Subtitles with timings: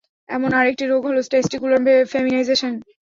[0.29, 1.81] এমন আরেকটি রোগ হলো টেস্টিকুলার
[2.11, 2.73] ফেমিনাইজেশন।